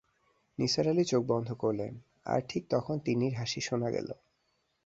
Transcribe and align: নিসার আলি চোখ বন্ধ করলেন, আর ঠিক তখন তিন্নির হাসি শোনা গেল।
নিসার 0.57 0.87
আলি 0.87 1.03
চোখ 1.03 1.21
বন্ধ 1.25 1.49
করলেন, 1.53 1.93
আর 2.25 2.39
ঠিক 2.49 2.63
তখন 2.69 2.95
তিন্নির 2.99 3.33
হাসি 3.33 3.61
শোনা 3.61 3.89
গেল। 3.91 4.09